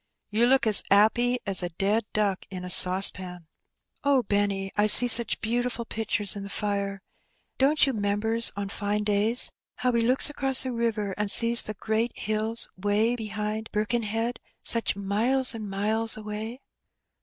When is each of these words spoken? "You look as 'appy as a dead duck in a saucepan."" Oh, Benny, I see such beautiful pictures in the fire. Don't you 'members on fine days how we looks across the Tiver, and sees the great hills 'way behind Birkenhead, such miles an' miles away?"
"You 0.31 0.47
look 0.47 0.65
as 0.65 0.81
'appy 0.89 1.37
as 1.45 1.61
a 1.61 1.69
dead 1.69 2.05
duck 2.11 2.47
in 2.49 2.63
a 2.63 2.71
saucepan."" 2.71 3.45
Oh, 4.03 4.23
Benny, 4.23 4.71
I 4.75 4.87
see 4.87 5.07
such 5.07 5.39
beautiful 5.41 5.85
pictures 5.85 6.35
in 6.35 6.41
the 6.41 6.49
fire. 6.49 7.03
Don't 7.59 7.85
you 7.85 7.93
'members 7.93 8.51
on 8.55 8.69
fine 8.69 9.03
days 9.03 9.51
how 9.75 9.91
we 9.91 10.01
looks 10.01 10.27
across 10.27 10.63
the 10.63 10.71
Tiver, 10.71 11.13
and 11.19 11.29
sees 11.29 11.61
the 11.61 11.75
great 11.75 12.17
hills 12.17 12.67
'way 12.75 13.15
behind 13.15 13.69
Birkenhead, 13.71 14.39
such 14.63 14.95
miles 14.95 15.53
an' 15.53 15.69
miles 15.69 16.17
away?" 16.17 16.61